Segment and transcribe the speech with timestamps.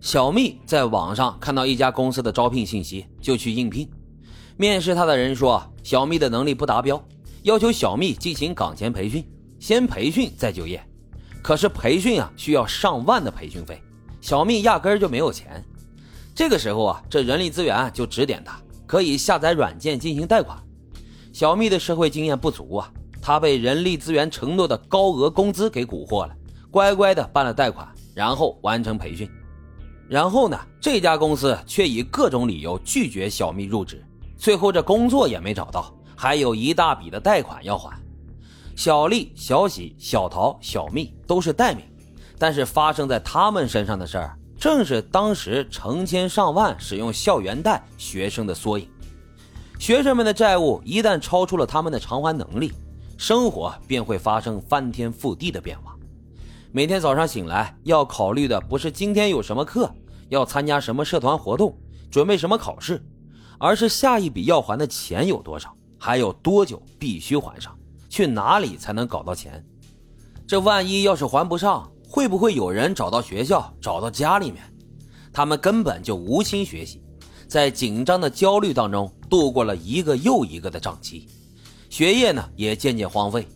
[0.00, 3.86] 小蜜在网上看到一家公司的招聘信息，就去应聘。
[4.56, 7.02] 面试他的人说，小蜜的能力不达标，
[7.42, 9.22] 要求小蜜进行岗前培训，
[9.58, 10.82] 先培训再就业。
[11.42, 13.82] 可是培训啊，需要上万的培训费，
[14.22, 15.62] 小蜜压根儿就没有钱。
[16.34, 20.58] 这个时候啊，这人力资源就指点他，可以下载软件进行贷款。
[21.30, 22.90] 小蜜的社会经验不足啊，
[23.20, 26.34] 他被人力资源承诺的高额工资给蛊惑了，
[26.70, 29.30] 乖乖的办了贷款，然后完成培训。
[30.10, 34.04] 然后呢，这家公司却以各种理由拒绝小蜜入职，
[34.36, 37.96] 最后这工作也没找到，还有一大笔的贷款要还。
[38.74, 41.84] 小丽、小喜、小桃、小蜜都是代名，
[42.36, 48.88] 但是发生在他们身上的事儿，正是当时成千上万使用校园贷学生的缩影。
[49.78, 52.72] 学生们的债务一旦超出了他们的偿还能力，
[53.16, 55.94] 生活便会发生翻天覆地的变化。
[56.72, 59.92] 每天早上醒来，要考虑的不是今天有什么课。
[60.30, 61.76] 要参加什么社团活动，
[62.10, 63.02] 准备什么考试，
[63.58, 67.76] 而是下一笔要还的钱有多少，还有多久必须还上，
[68.08, 69.62] 去哪里才能搞到钱？
[70.46, 74.62] 这万一要是还不上，会不会有人找到学校，找到家里面？
[75.32, 77.02] 他们根本就无心学习，
[77.46, 81.28] 在紧张的焦虑当中度过了一个又一个的账期，
[81.88, 83.46] 学业呢也渐渐荒废。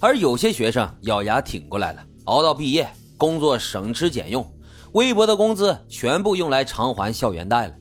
[0.00, 2.86] 而有些学生咬牙挺过来了，熬到毕业，
[3.16, 4.46] 工作省吃俭用。
[4.94, 7.74] 微薄的工资全部用来偿还校园贷了。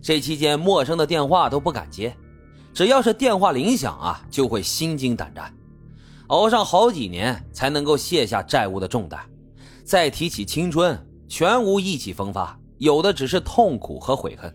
[0.00, 2.16] 这期间，陌生的电话都不敢接，
[2.72, 5.52] 只要是电话铃响啊，就会心惊胆战。
[6.28, 9.20] 熬上好几年才能够卸下债务的重担，
[9.84, 14.54] 再提起青春，全无意气风发，有的只是痛苦和悔恨。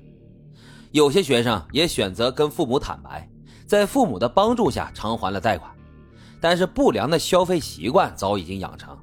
[0.91, 3.29] 有些学生也选择跟父母坦白，
[3.67, 5.71] 在父母的帮助下偿还了贷款，
[6.41, 8.97] 但是不良的消费习惯早已经养成，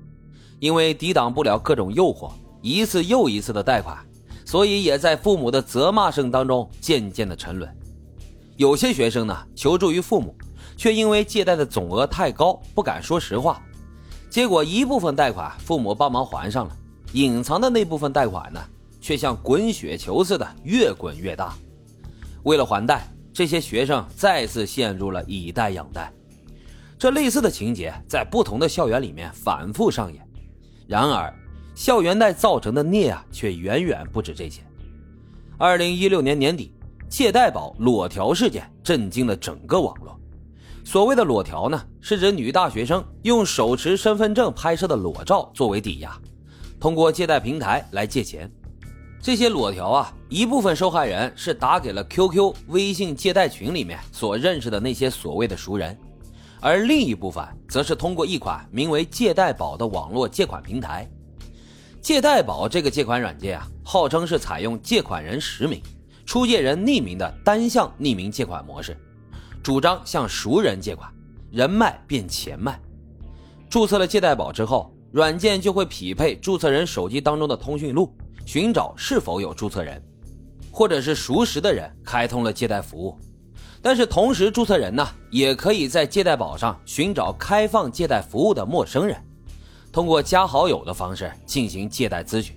[0.59, 2.33] 因为抵挡不了各种诱惑。
[2.63, 3.97] 一次又一次的贷款，
[4.45, 7.71] 所以也在父母的责骂声当中渐渐的沉沦。
[8.57, 10.35] 有些学生呢求助于父母，
[10.77, 13.63] 却因为借贷的总额太高，不敢说实话。
[14.29, 16.77] 结果一部分贷款父母帮忙还上了，
[17.15, 18.61] 隐藏的那部分贷款呢，
[19.01, 21.57] 却像滚雪球似的越滚越大。
[22.43, 26.13] 为了还贷，这些学生再次陷入了以贷养贷。
[26.99, 30.23] 这类似的情节在不同的校园里面反复上演。
[30.87, 31.35] 然而。
[31.81, 34.61] 校园贷造成的孽啊，却远远不止这些。
[35.57, 36.75] 二零一六年年底，
[37.09, 40.15] 借贷宝裸条事件震惊了整个网络。
[40.85, 46.15] 所谓的裸条呢，是指女大学生用手持身份证拍摄的裸照作为抵押，
[46.79, 48.53] 通过借贷平台来借钱。
[49.23, 55.99] 这些裸条啊，一部分受害人是打给了 QQ、微信借贷群里面所认识的那些所谓的熟人，
[56.61, 61.11] 而另一部分则是通过一款名为“借贷宝”的网络借款平台。
[62.01, 65.83] 借贷宝这个借款软件啊，号称是采用借款人实名、
[66.25, 68.97] 出借人匿名的单向匿名借款模式，
[69.63, 71.13] 主张向熟人借款，
[71.51, 72.81] 人脉变钱脉。
[73.69, 78.13] 注册了借贷宝之后，软件就会匹配注册人手机当中的通讯录，
[78.47, 80.03] 寻找是否有注册人，
[80.73, 83.17] 或者是熟识的人开通了借贷服务。
[83.83, 89.17] 但是同时，注册人呢，也可以在借贷宝上寻找开放借贷服务的陌生人。
[89.93, 92.57] 通过加好友的方式进行借贷咨询，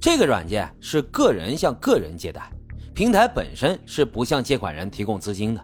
[0.00, 2.50] 这个软件是个人向个人借贷，
[2.94, 5.62] 平台本身是不向借款人提供资金的。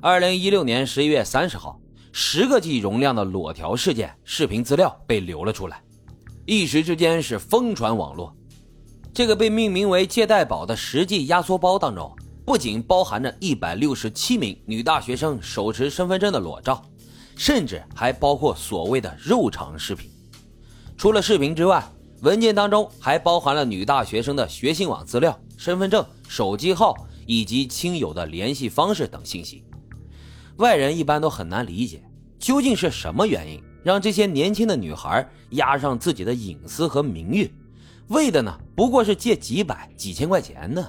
[0.00, 1.80] 二零一六年十一月三十号，
[2.12, 5.82] 十个 G 容量的裸条事件视频资料被流了出来，
[6.44, 8.34] 一时之间是疯传网络。
[9.14, 16.84] 这个被命名为“借贷宝”的实际压缩包当中，不仅包含着一百六十七名女大学生手持身份证的裸照。
[17.38, 20.10] 甚至还包括所谓的肉偿视频。
[20.96, 21.82] 除了视频之外，
[22.22, 29.62] 文件当中还包含了女大学生的学信网资料、身份证、手机号以及亲友的联系方式等信息。
[30.56, 32.02] 外人一般都很难理解，
[32.40, 37.48] 究竟是什么原因让这些年轻的女孩压上自己的隐私和名誉，
[38.08, 40.84] 为的呢不过是借几百几千块钱呢？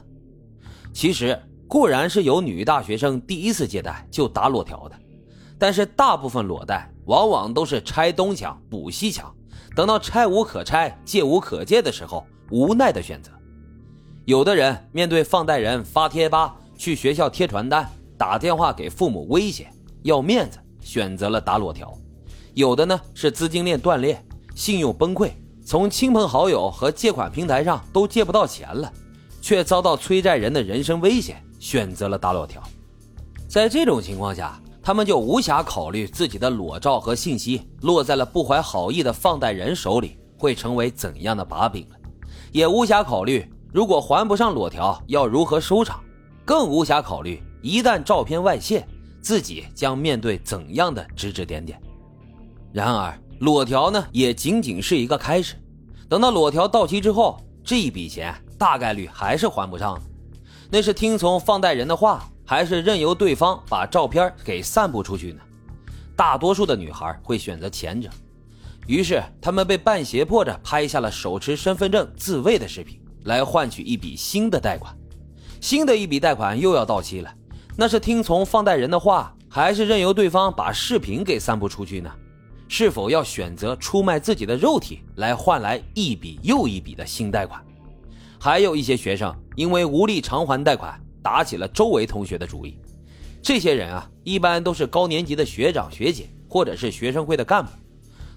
[0.92, 5.00] 其实固然是有女大学生第一次借贷就打裸条的。
[5.59, 9.31] 但是大部分裸贷往往都是拆东墙补西墙，
[9.75, 13.29] 等到拆无可拆、借无可借的时候，无奈的选择。
[14.23, 17.85] 有的人面对放贷人发贴吧、去学校贴传单、
[18.17, 19.67] 打电话给父母威胁
[20.03, 21.88] 要面子，选择了打裸条；
[22.53, 24.23] 有的呢是资金链断裂、
[24.56, 25.29] 信用崩溃，
[25.65, 28.89] 从亲朋好友和借款平台上都借不到钱了，
[29.41, 32.63] 却遭到催债人的人身威胁，选择了打裸条。
[33.50, 34.57] 在这种情况下。
[34.89, 41.95] 他们就无暇考虑自己的裸照和信息落在了不怀好意的放贷人手里会成为怎样的把柄了，
[42.51, 46.00] 也无暇考虑如果还不上裸条要如何收场，
[46.44, 48.83] 更无暇考虑一旦照片外泄，
[49.21, 51.80] 自己将面对怎样的指指点点。
[52.74, 55.53] 然而，裸条呢，也仅仅是一个开始。
[56.09, 60.01] 等到裸条到期之后，这一笔钱大概率还是还不上。
[60.71, 65.40] 那是听从放贷人的话，还是任由对方把照片给散布出去呢？
[66.16, 68.10] 大多数的女孩会选择前者。
[68.88, 74.92] 于是，他们被半胁迫着拍下了手持身份证自卫的视频，来换取一笔新的贷款。
[75.62, 77.31] 新的一笔贷款又要到期了，
[77.78, 82.12] 那是听从放贷人的话，还是任由对方把视频给散布出去呢？
[82.68, 87.63] 是否要选择出卖自己的肉体来换来一笔又一笔的新贷款？
[88.40, 92.80] 还有一些学生因为无力偿还贷款，打起了周围同学的主意。
[93.42, 97.71] 这些人啊，一般都是高年级的学长学姐，或者是学生会的干部。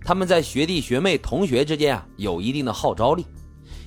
[0.05, 3.27] 他们在学弟学妹同学之间啊，有一定的号召力。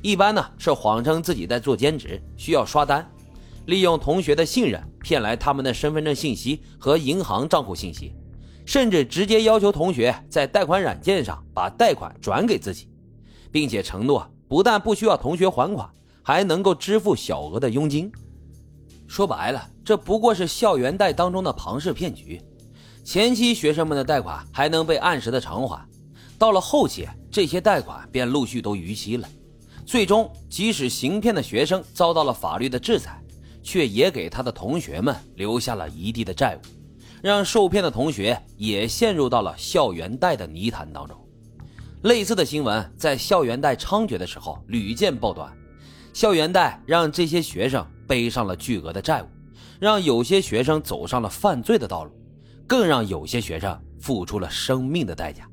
[0.02, 3.10] 一般呢，是谎称自己在做兼职，需要刷单，
[3.66, 8.14] 利用同学的信任骗来他们的身份证信息和银行账户信息。
[8.66, 12.90] 甚至直接要求同学在贷款软件上把贷款转给自己，
[13.52, 15.90] 并且承诺不但不需要同学还款，
[16.24, 18.12] 还能够支付小额的佣金。
[19.16, 22.42] 说白了，这不过是校园贷当中的庞氏骗局。
[23.06, 25.88] 前期学生们的贷款还能被按时的偿还，
[26.38, 29.26] 到了后期，这些贷款便陆续都逾期了。
[29.86, 33.24] 最终，即使行骗的学生遭到了法律的制裁，
[33.64, 36.60] 却也给他的同学们留下了一地的债务。
[37.22, 41.18] 让受骗的同学也陷入到了校园贷的泥潭当中。
[42.02, 45.50] 类似的新闻在校园贷猖獗的时候屡见报端。
[46.16, 49.28] 校园贷让这些学生背上了巨额的债务，
[49.82, 52.12] 让有些学生走上了犯罪的道路，
[52.66, 55.46] 更让有些学生付出了生命的代价。